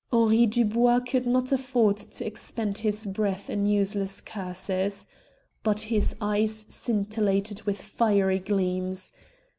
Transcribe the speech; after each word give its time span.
Henri 0.11 0.47
Dubois 0.47 0.99
could 1.01 1.27
not 1.27 1.51
afford 1.51 1.95
to 1.95 2.25
expend 2.25 2.79
his 2.79 3.05
breath 3.05 3.51
in 3.51 3.67
useless 3.67 4.19
curses. 4.19 5.07
But 5.61 5.79
his 5.81 6.15
eyes 6.19 6.65
scintillated 6.69 7.61
with 7.67 7.79
fiery 7.79 8.39
gleams. 8.39 9.13